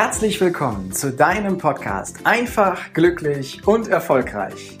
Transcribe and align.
Herzlich 0.00 0.40
willkommen 0.40 0.92
zu 0.92 1.10
deinem 1.10 1.58
Podcast 1.58 2.18
Einfach, 2.22 2.92
glücklich 2.92 3.66
und 3.66 3.88
erfolgreich. 3.88 4.78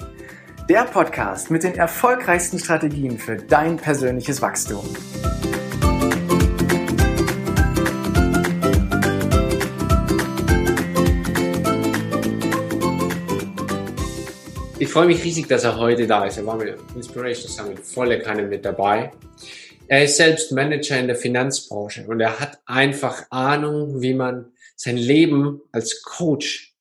Der 0.68 0.84
Podcast 0.84 1.50
mit 1.50 1.64
den 1.64 1.74
erfolgreichsten 1.74 2.60
Strategien 2.60 3.18
für 3.18 3.34
dein 3.36 3.78
persönliches 3.78 4.40
Wachstum. 4.40 4.84
Ich 14.78 14.88
freue 14.88 15.06
mich 15.08 15.24
riesig, 15.24 15.48
dass 15.48 15.64
er 15.64 15.78
heute 15.78 16.06
da 16.06 16.26
ist. 16.26 16.38
Er 16.38 16.46
war 16.46 16.54
mit 16.54 16.78
Inspiration 16.94 17.50
Summit 17.50 17.80
volle 17.80 18.20
Kanne 18.20 18.42
mit 18.42 18.64
dabei. 18.64 19.10
Er 19.88 20.04
ist 20.04 20.16
selbst 20.16 20.52
Manager 20.52 20.96
in 20.96 21.08
der 21.08 21.16
Finanzbranche 21.16 22.04
und 22.06 22.20
er 22.20 22.38
hat 22.38 22.60
einfach 22.66 23.24
Ahnung, 23.30 24.00
wie 24.00 24.14
man 24.14 24.52
sein 24.78 24.96
Leben 24.96 25.60
als 25.72 26.02
Coach, 26.02 26.72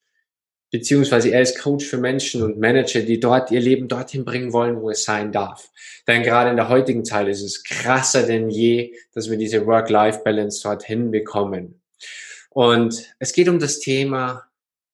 beziehungsweise 0.72 1.30
er 1.30 1.42
ist 1.42 1.60
Coach 1.60 1.86
für 1.86 1.98
Menschen 1.98 2.44
und 2.44 2.60
Manager, 2.60 3.02
die 3.02 3.20
dort 3.20 3.50
ihr 3.52 3.60
Leben 3.60 3.88
dorthin 3.88 4.24
bringen 4.24 4.54
wollen, 4.54 4.82
wo 4.82 4.92
es 4.92 5.04
sein 5.04 5.32
darf. 5.32 5.72
Denn 6.08 6.22
gerade 6.22 6.52
in 6.52 6.58
der 6.58 6.70
heutigen 6.70 7.04
Zeit 7.04 7.28
ist 7.28 7.42
es 7.42 7.64
krasser 7.64 8.24
denn 8.24 8.50
je, 8.50 8.94
dass 9.14 9.30
wir 9.30 9.38
diese 9.38 9.66
Work-Life-Balance 9.66 10.62
dorthin 10.62 11.10
bekommen. 11.10 11.82
Und 12.52 13.04
es 13.20 13.34
geht 13.34 13.50
um 13.50 13.60
das 13.60 13.80
Thema 13.80 14.46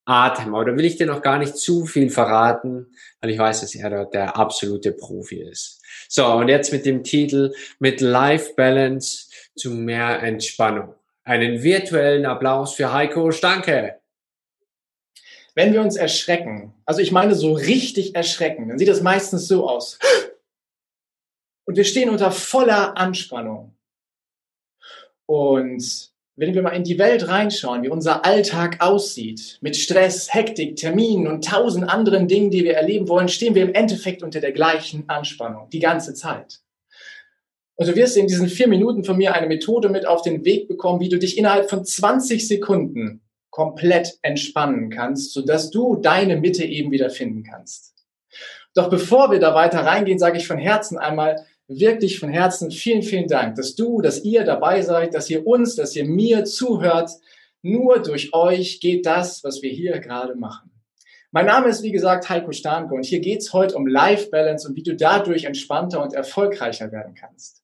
Atem. 0.05 0.55
Aber 0.55 0.65
da 0.65 0.77
will 0.77 0.85
ich 0.85 0.95
dir 0.95 1.05
noch 1.05 1.21
gar 1.21 1.39
nicht 1.39 1.57
zu 1.57 1.85
viel 1.85 2.09
verraten, 2.09 2.87
weil 3.19 3.31
ich 3.31 3.37
weiß, 3.37 3.61
dass 3.61 3.75
er 3.75 3.89
dort 3.89 4.13
der 4.13 4.37
absolute 4.37 4.93
Profi 4.93 5.41
ist. 5.41 5.81
So, 6.07 6.25
und 6.25 6.47
jetzt 6.47 6.71
mit 6.71 6.85
dem 6.85 7.03
Titel 7.03 7.53
mit 7.79 7.99
Life 7.99 8.53
Balance 8.55 9.27
zu 9.55 9.71
mehr 9.71 10.21
Entspannung. 10.23 10.95
Einen 11.25 11.63
virtuellen 11.63 12.25
Applaus 12.25 12.73
für 12.75 12.91
Heiko 12.91 13.31
Stanke. 13.31 13.99
Wenn 15.55 15.71
wir 15.71 15.81
uns 15.81 15.95
erschrecken, 15.95 16.73
also 16.85 16.99
ich 16.99 17.11
meine 17.11 17.35
so 17.35 17.53
richtig 17.53 18.15
erschrecken, 18.15 18.67
dann 18.67 18.79
sieht 18.79 18.87
das 18.87 19.01
meistens 19.01 19.47
so 19.47 19.69
aus. 19.69 19.99
Und 21.65 21.77
wir 21.77 21.85
stehen 21.85 22.09
unter 22.09 22.31
voller 22.31 22.97
Anspannung. 22.97 23.75
Und 25.25 26.11
wenn 26.35 26.53
wir 26.55 26.63
mal 26.63 26.71
in 26.71 26.83
die 26.83 26.97
Welt 26.97 27.27
reinschauen, 27.27 27.83
wie 27.83 27.89
unser 27.89 28.25
Alltag 28.25 28.81
aussieht, 28.81 29.59
mit 29.61 29.77
Stress, 29.77 30.33
Hektik, 30.33 30.75
Terminen 30.75 31.27
und 31.27 31.45
tausend 31.45 31.87
anderen 31.87 32.27
Dingen, 32.27 32.49
die 32.49 32.63
wir 32.63 32.75
erleben 32.75 33.07
wollen, 33.07 33.29
stehen 33.29 33.55
wir 33.55 33.63
im 33.63 33.73
Endeffekt 33.73 34.23
unter 34.23 34.41
der 34.41 34.51
gleichen 34.51 35.07
Anspannung, 35.07 35.69
die 35.69 35.79
ganze 35.79 36.15
Zeit. 36.15 36.62
Und 37.75 37.87
du 37.87 37.95
wirst 37.95 38.17
in 38.17 38.27
diesen 38.27 38.47
vier 38.47 38.67
Minuten 38.67 39.03
von 39.03 39.17
mir 39.17 39.33
eine 39.33 39.47
Methode 39.47 39.89
mit 39.89 40.05
auf 40.05 40.21
den 40.21 40.45
Weg 40.45 40.67
bekommen, 40.67 40.99
wie 40.99 41.09
du 41.09 41.17
dich 41.17 41.37
innerhalb 41.37 41.69
von 41.69 41.83
20 41.83 42.47
Sekunden 42.47 43.21
komplett 43.49 44.17
entspannen 44.21 44.89
kannst, 44.89 45.33
sodass 45.33 45.69
du 45.71 45.95
deine 45.95 46.37
Mitte 46.37 46.63
eben 46.65 46.91
wieder 46.91 47.09
finden 47.09 47.43
kannst. 47.43 47.93
Doch 48.75 48.89
bevor 48.89 49.31
wir 49.31 49.39
da 49.39 49.53
weiter 49.53 49.79
reingehen, 49.79 50.19
sage 50.19 50.37
ich 50.37 50.47
von 50.47 50.57
Herzen 50.57 50.97
einmal, 50.97 51.45
wirklich 51.67 52.19
von 52.19 52.29
Herzen 52.29 52.71
vielen, 52.71 53.03
vielen 53.03 53.27
Dank, 53.27 53.55
dass 53.55 53.75
du, 53.75 54.01
dass 54.01 54.23
ihr 54.23 54.43
dabei 54.43 54.81
seid, 54.81 55.13
dass 55.13 55.29
ihr 55.29 55.45
uns, 55.45 55.75
dass 55.75 55.95
ihr 55.95 56.05
mir 56.05 56.45
zuhört. 56.45 57.11
Nur 57.61 58.01
durch 58.01 58.33
euch 58.33 58.79
geht 58.81 59.05
das, 59.05 59.43
was 59.43 59.61
wir 59.61 59.69
hier 59.71 59.99
gerade 59.99 60.35
machen. 60.35 60.71
Mein 61.31 61.45
Name 61.45 61.69
ist, 61.69 61.81
wie 61.81 61.91
gesagt, 61.91 62.29
Heiko 62.29 62.51
Starnke 62.51 62.93
und 62.93 63.05
hier 63.05 63.19
geht's 63.19 63.53
heute 63.53 63.75
um 63.75 63.87
Life 63.87 64.29
Balance 64.29 64.67
und 64.67 64.75
wie 64.75 64.83
du 64.83 64.95
dadurch 64.95 65.45
entspannter 65.45 66.01
und 66.03 66.13
erfolgreicher 66.13 66.91
werden 66.91 67.15
kannst. 67.15 67.62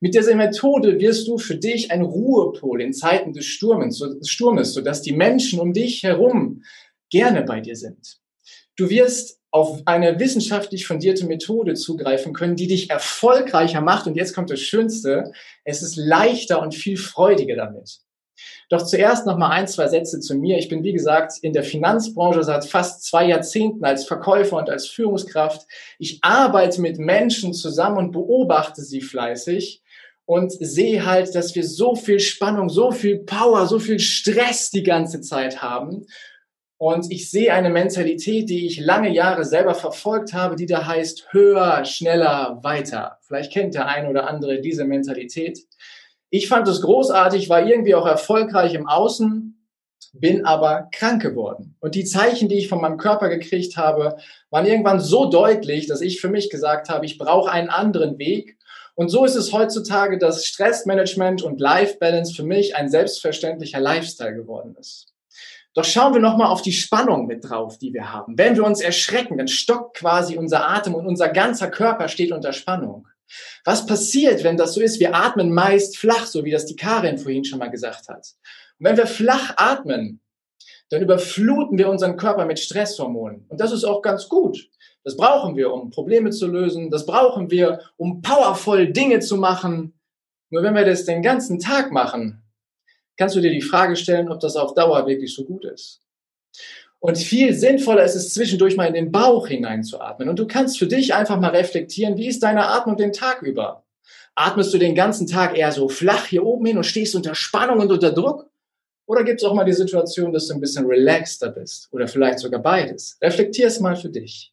Mit 0.00 0.14
dieser 0.14 0.34
Methode 0.34 0.98
wirst 1.00 1.28
du 1.28 1.38
für 1.38 1.56
dich 1.56 1.90
ein 1.90 2.02
Ruhepol 2.02 2.80
in 2.80 2.92
Zeiten 2.92 3.32
des 3.32 3.46
Sturmes, 3.46 4.02
Sturmes, 4.22 4.74
sodass 4.74 5.02
die 5.02 5.12
Menschen 5.12 5.60
um 5.60 5.72
dich 5.72 6.02
herum 6.02 6.62
gerne 7.10 7.42
bei 7.42 7.60
dir 7.60 7.76
sind. 7.76 8.18
Du 8.76 8.90
wirst 8.90 9.40
auf 9.50 9.80
eine 9.86 10.20
wissenschaftlich 10.20 10.86
fundierte 10.86 11.26
Methode 11.26 11.74
zugreifen 11.74 12.34
können, 12.34 12.56
die 12.56 12.66
dich 12.66 12.90
erfolgreicher 12.90 13.80
macht. 13.80 14.06
Und 14.06 14.14
jetzt 14.14 14.34
kommt 14.34 14.50
das 14.50 14.60
Schönste. 14.60 15.32
Es 15.64 15.82
ist 15.82 15.96
leichter 15.96 16.60
und 16.60 16.74
viel 16.74 16.98
freudiger 16.98 17.56
damit. 17.56 18.00
Doch 18.68 18.82
zuerst 18.82 19.26
noch 19.26 19.36
mal 19.36 19.50
ein, 19.50 19.68
zwei 19.68 19.88
Sätze 19.88 20.20
zu 20.20 20.34
mir. 20.34 20.58
Ich 20.58 20.68
bin, 20.68 20.84
wie 20.84 20.92
gesagt, 20.92 21.34
in 21.42 21.52
der 21.52 21.62
Finanzbranche 21.62 22.42
seit 22.42 22.64
fast 22.64 23.04
zwei 23.04 23.26
Jahrzehnten 23.26 23.84
als 23.84 24.04
Verkäufer 24.04 24.56
und 24.56 24.70
als 24.70 24.86
Führungskraft. 24.86 25.66
Ich 25.98 26.18
arbeite 26.22 26.80
mit 26.80 26.98
Menschen 26.98 27.52
zusammen 27.52 27.98
und 27.98 28.12
beobachte 28.12 28.82
sie 28.82 29.00
fleißig 29.00 29.82
und 30.24 30.52
sehe 30.52 31.06
halt, 31.06 31.34
dass 31.34 31.54
wir 31.54 31.64
so 31.64 31.94
viel 31.94 32.20
Spannung, 32.20 32.68
so 32.68 32.90
viel 32.90 33.18
Power, 33.18 33.66
so 33.66 33.78
viel 33.78 34.00
Stress 34.00 34.70
die 34.70 34.82
ganze 34.82 35.20
Zeit 35.20 35.62
haben 35.62 36.06
und 36.78 37.10
ich 37.10 37.30
sehe 37.30 37.54
eine 37.54 37.70
Mentalität, 37.70 38.50
die 38.50 38.66
ich 38.66 38.78
lange 38.78 39.10
Jahre 39.10 39.44
selber 39.44 39.74
verfolgt 39.74 40.34
habe, 40.34 40.56
die 40.56 40.66
da 40.66 40.86
heißt 40.86 41.28
höher, 41.32 41.84
schneller, 41.86 42.58
weiter. 42.62 43.18
Vielleicht 43.22 43.52
kennt 43.52 43.74
der 43.74 43.86
ein 43.86 44.06
oder 44.06 44.28
andere 44.28 44.60
diese 44.60 44.84
Mentalität. 44.84 45.60
Ich 46.30 46.48
fand 46.48 46.66
es 46.68 46.82
großartig, 46.82 47.48
war 47.48 47.66
irgendwie 47.66 47.94
auch 47.94 48.06
erfolgreich 48.06 48.74
im 48.74 48.88
Außen, 48.88 49.56
bin 50.12 50.44
aber 50.44 50.88
krank 50.92 51.22
geworden. 51.22 51.76
Und 51.80 51.94
die 51.94 52.04
Zeichen, 52.04 52.48
die 52.48 52.58
ich 52.58 52.68
von 52.68 52.80
meinem 52.80 52.96
Körper 52.96 53.28
gekriegt 53.28 53.76
habe, 53.76 54.16
waren 54.50 54.66
irgendwann 54.66 55.00
so 55.00 55.30
deutlich, 55.30 55.86
dass 55.86 56.00
ich 56.00 56.20
für 56.20 56.28
mich 56.28 56.50
gesagt 56.50 56.88
habe, 56.88 57.06
ich 57.06 57.18
brauche 57.18 57.50
einen 57.50 57.68
anderen 57.68 58.18
Weg. 58.18 58.58
Und 58.94 59.08
so 59.10 59.24
ist 59.24 59.36
es 59.36 59.52
heutzutage, 59.52 60.18
dass 60.18 60.46
Stressmanagement 60.46 61.42
und 61.42 61.60
Life 61.60 61.98
Balance 61.98 62.34
für 62.34 62.44
mich 62.44 62.74
ein 62.74 62.88
selbstverständlicher 62.88 63.80
Lifestyle 63.80 64.34
geworden 64.34 64.74
ist. 64.80 65.12
Doch 65.74 65.84
schauen 65.84 66.14
wir 66.14 66.22
nochmal 66.22 66.50
auf 66.50 66.62
die 66.62 66.72
Spannung 66.72 67.26
mit 67.26 67.44
drauf, 67.44 67.76
die 67.76 67.92
wir 67.92 68.10
haben. 68.10 68.38
Wenn 68.38 68.56
wir 68.56 68.64
uns 68.64 68.80
erschrecken, 68.80 69.36
dann 69.36 69.48
stockt 69.48 69.98
quasi 69.98 70.38
unser 70.38 70.66
Atem 70.66 70.94
und 70.94 71.06
unser 71.06 71.28
ganzer 71.28 71.70
Körper 71.70 72.08
steht 72.08 72.32
unter 72.32 72.54
Spannung. 72.54 73.06
Was 73.64 73.86
passiert, 73.86 74.44
wenn 74.44 74.56
das 74.56 74.74
so 74.74 74.80
ist? 74.80 75.00
Wir 75.00 75.14
atmen 75.14 75.52
meist 75.52 75.98
flach, 75.98 76.26
so 76.26 76.44
wie 76.44 76.50
das 76.50 76.66
die 76.66 76.76
Karin 76.76 77.18
vorhin 77.18 77.44
schon 77.44 77.58
mal 77.58 77.70
gesagt 77.70 78.08
hat. 78.08 78.34
Und 78.78 78.86
wenn 78.86 78.96
wir 78.96 79.06
flach 79.06 79.54
atmen, 79.56 80.20
dann 80.90 81.02
überfluten 81.02 81.78
wir 81.78 81.88
unseren 81.88 82.16
Körper 82.16 82.44
mit 82.44 82.58
Stresshormonen. 82.58 83.46
Und 83.48 83.60
das 83.60 83.72
ist 83.72 83.84
auch 83.84 84.02
ganz 84.02 84.28
gut. 84.28 84.68
Das 85.02 85.16
brauchen 85.16 85.56
wir, 85.56 85.72
um 85.72 85.90
Probleme 85.90 86.30
zu 86.30 86.46
lösen. 86.46 86.90
Das 86.90 87.06
brauchen 87.06 87.50
wir, 87.50 87.80
um 87.96 88.22
powervoll 88.22 88.92
Dinge 88.92 89.20
zu 89.20 89.36
machen. 89.36 89.98
Nur 90.50 90.62
wenn 90.62 90.74
wir 90.74 90.84
das 90.84 91.04
den 91.04 91.22
ganzen 91.22 91.58
Tag 91.58 91.90
machen, 91.90 92.42
kannst 93.16 93.34
du 93.34 93.40
dir 93.40 93.50
die 93.50 93.62
Frage 93.62 93.96
stellen, 93.96 94.30
ob 94.30 94.40
das 94.40 94.56
auf 94.56 94.74
Dauer 94.74 95.06
wirklich 95.06 95.34
so 95.34 95.44
gut 95.44 95.64
ist. 95.64 96.02
Und 97.06 97.18
viel 97.18 97.54
sinnvoller 97.54 98.02
ist 98.02 98.16
es, 98.16 98.34
zwischendurch 98.34 98.76
mal 98.76 98.86
in 98.86 98.94
den 98.94 99.12
Bauch 99.12 99.46
hineinzuatmen. 99.46 100.28
Und 100.28 100.40
du 100.40 100.46
kannst 100.48 100.76
für 100.76 100.88
dich 100.88 101.14
einfach 101.14 101.38
mal 101.38 101.54
reflektieren, 101.54 102.16
wie 102.16 102.26
ist 102.26 102.42
deine 102.42 102.66
Atmung 102.66 102.96
den 102.96 103.12
Tag 103.12 103.42
über? 103.42 103.84
Atmest 104.34 104.74
du 104.74 104.78
den 104.78 104.96
ganzen 104.96 105.28
Tag 105.28 105.56
eher 105.56 105.70
so 105.70 105.88
flach 105.88 106.26
hier 106.26 106.44
oben 106.44 106.66
hin 106.66 106.76
und 106.76 106.82
stehst 106.82 107.14
unter 107.14 107.36
Spannung 107.36 107.78
und 107.78 107.92
unter 107.92 108.10
Druck? 108.10 108.50
Oder 109.06 109.22
gibt 109.22 109.40
es 109.40 109.46
auch 109.46 109.54
mal 109.54 109.62
die 109.62 109.72
Situation, 109.72 110.32
dass 110.32 110.48
du 110.48 110.54
ein 110.54 110.60
bisschen 110.60 110.84
relaxter 110.84 111.50
bist? 111.50 111.88
Oder 111.92 112.08
vielleicht 112.08 112.40
sogar 112.40 112.60
beides? 112.60 113.16
Reflektier 113.22 113.68
es 113.68 113.78
mal 113.78 113.94
für 113.94 114.08
dich. 114.08 114.52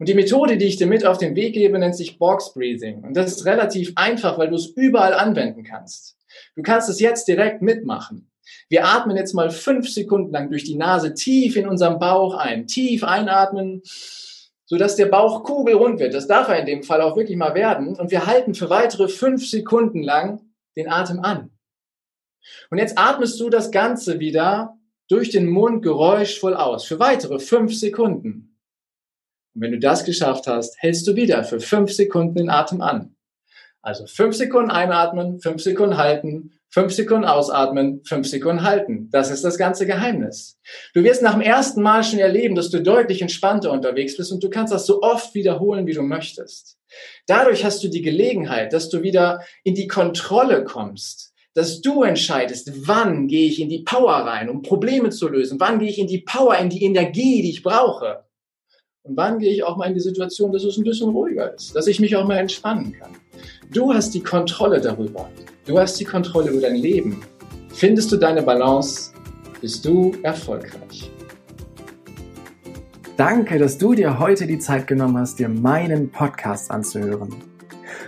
Und 0.00 0.08
die 0.08 0.14
Methode, 0.14 0.56
die 0.56 0.64
ich 0.64 0.76
dir 0.76 0.88
mit 0.88 1.06
auf 1.06 1.18
den 1.18 1.36
Weg 1.36 1.54
gebe, 1.54 1.78
nennt 1.78 1.94
sich 1.94 2.18
Box 2.18 2.52
Breathing. 2.52 3.04
Und 3.04 3.16
das 3.16 3.30
ist 3.30 3.44
relativ 3.44 3.92
einfach, 3.94 4.38
weil 4.38 4.48
du 4.48 4.56
es 4.56 4.66
überall 4.66 5.14
anwenden 5.14 5.62
kannst. 5.62 6.16
Du 6.56 6.62
kannst 6.62 6.88
es 6.88 6.98
jetzt 6.98 7.28
direkt 7.28 7.62
mitmachen. 7.62 8.28
Wir 8.68 8.86
atmen 8.86 9.16
jetzt 9.16 9.34
mal 9.34 9.50
fünf 9.50 9.88
Sekunden 9.88 10.32
lang 10.32 10.50
durch 10.50 10.64
die 10.64 10.76
Nase 10.76 11.14
tief 11.14 11.56
in 11.56 11.68
unserem 11.68 11.98
Bauch 11.98 12.34
ein. 12.34 12.66
Tief 12.66 13.04
einatmen, 13.04 13.82
sodass 14.64 14.96
der 14.96 15.06
Bauch 15.06 15.44
kugelrund 15.44 16.00
wird. 16.00 16.14
Das 16.14 16.26
darf 16.26 16.48
er 16.48 16.58
in 16.58 16.66
dem 16.66 16.82
Fall 16.82 17.00
auch 17.00 17.16
wirklich 17.16 17.36
mal 17.36 17.54
werden. 17.54 17.96
Und 17.96 18.10
wir 18.10 18.26
halten 18.26 18.54
für 18.54 18.70
weitere 18.70 19.08
fünf 19.08 19.48
Sekunden 19.48 20.02
lang 20.02 20.40
den 20.76 20.90
Atem 20.90 21.20
an. 21.20 21.50
Und 22.70 22.78
jetzt 22.78 22.98
atmest 22.98 23.40
du 23.40 23.48
das 23.50 23.70
Ganze 23.70 24.20
wieder 24.20 24.76
durch 25.08 25.30
den 25.30 25.48
Mund 25.48 25.82
geräuschvoll 25.82 26.54
aus. 26.54 26.84
Für 26.84 26.98
weitere 26.98 27.38
fünf 27.38 27.74
Sekunden. 27.74 28.58
Und 29.54 29.60
wenn 29.60 29.72
du 29.72 29.78
das 29.78 30.04
geschafft 30.04 30.46
hast, 30.46 30.76
hältst 30.82 31.06
du 31.06 31.14
wieder 31.14 31.44
für 31.44 31.60
fünf 31.60 31.92
Sekunden 31.92 32.34
den 32.34 32.50
Atem 32.50 32.80
an. 32.80 33.14
Also 33.82 34.06
fünf 34.06 34.34
Sekunden 34.34 34.70
einatmen, 34.70 35.40
fünf 35.40 35.62
Sekunden 35.62 35.98
halten, 35.98 36.52
fünf 36.74 36.92
Sekunden 36.92 37.24
ausatmen, 37.24 38.02
fünf 38.04 38.26
Sekunden 38.26 38.64
halten. 38.64 39.08
Das 39.12 39.30
ist 39.30 39.44
das 39.44 39.58
ganze 39.58 39.86
Geheimnis. 39.86 40.58
Du 40.92 41.04
wirst 41.04 41.22
nach 41.22 41.34
dem 41.34 41.40
ersten 41.40 41.82
Mal 41.82 42.02
schon 42.02 42.18
erleben, 42.18 42.56
dass 42.56 42.68
du 42.68 42.82
deutlich 42.82 43.22
entspannter 43.22 43.70
unterwegs 43.70 44.16
bist 44.16 44.32
und 44.32 44.42
du 44.42 44.50
kannst 44.50 44.72
das 44.72 44.84
so 44.84 45.00
oft 45.00 45.36
wiederholen, 45.36 45.86
wie 45.86 45.92
du 45.92 46.02
möchtest. 46.02 46.76
Dadurch 47.28 47.64
hast 47.64 47.84
du 47.84 47.88
die 47.88 48.02
Gelegenheit, 48.02 48.72
dass 48.72 48.88
du 48.88 49.02
wieder 49.02 49.44
in 49.62 49.76
die 49.76 49.86
Kontrolle 49.86 50.64
kommst, 50.64 51.32
dass 51.54 51.80
du 51.80 52.02
entscheidest, 52.02 52.88
wann 52.88 53.28
gehe 53.28 53.46
ich 53.46 53.60
in 53.60 53.68
die 53.68 53.84
Power 53.84 54.12
rein, 54.12 54.50
um 54.50 54.62
Probleme 54.62 55.10
zu 55.10 55.28
lösen, 55.28 55.60
wann 55.60 55.78
gehe 55.78 55.88
ich 55.88 56.00
in 56.00 56.08
die 56.08 56.22
Power, 56.22 56.58
in 56.58 56.70
die 56.70 56.82
Energie, 56.82 57.40
die 57.42 57.50
ich 57.50 57.62
brauche. 57.62 58.24
Und 59.04 59.16
wann 59.16 59.38
gehe 59.38 59.52
ich 59.52 59.62
auch 59.62 59.76
mal 59.76 59.86
in 59.86 59.94
die 59.94 60.00
Situation, 60.00 60.50
dass 60.50 60.64
es 60.64 60.76
ein 60.76 60.82
bisschen 60.82 61.10
ruhiger 61.10 61.54
ist, 61.54 61.76
dass 61.76 61.86
ich 61.86 62.00
mich 62.00 62.16
auch 62.16 62.26
mal 62.26 62.38
entspannen 62.38 62.96
kann. 62.98 63.12
Du 63.72 63.94
hast 63.94 64.12
die 64.12 64.22
Kontrolle 64.24 64.80
darüber. 64.80 65.30
Du 65.66 65.78
hast 65.78 65.98
die 65.98 66.04
Kontrolle 66.04 66.50
über 66.50 66.60
dein 66.60 66.76
Leben. 66.76 67.22
Findest 67.72 68.12
du 68.12 68.16
deine 68.16 68.42
Balance? 68.42 69.14
bist 69.64 69.82
du 69.86 70.12
erfolgreich. 70.22 71.10
Danke, 73.16 73.58
dass 73.58 73.78
du 73.78 73.94
dir 73.94 74.18
heute 74.18 74.46
die 74.46 74.58
Zeit 74.58 74.86
genommen 74.86 75.16
hast, 75.16 75.38
dir 75.38 75.48
meinen 75.48 76.10
Podcast 76.10 76.70
anzuhören. 76.70 77.34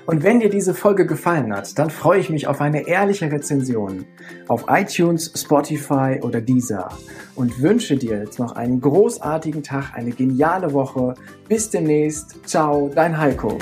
Und 0.05 0.23
wenn 0.23 0.41
dir 0.41 0.51
diese 0.51 0.75
Folge 0.75 1.07
gefallen 1.07 1.51
hat, 1.57 1.79
dann 1.79 1.89
freue 1.89 2.21
ich 2.21 2.29
mich 2.29 2.47
auf 2.47 2.61
eine 2.61 2.87
ehrliche 2.87 3.33
Rezension 3.33 4.05
auf 4.49 4.67
iTunes, 4.69 5.33
Spotify 5.35 6.21
oder 6.21 6.43
Deezer 6.43 6.91
und 7.37 7.63
wünsche 7.63 7.97
dir 7.97 8.19
jetzt 8.19 8.39
noch 8.39 8.53
einen 8.53 8.83
großartigen 8.83 9.63
Tag, 9.63 9.95
eine 9.95 10.11
geniale 10.11 10.75
Woche. 10.75 11.15
Bis 11.49 11.71
demnächst. 11.71 12.47
Ciao, 12.47 12.91
dein 12.95 13.17
Heiko. 13.17 13.57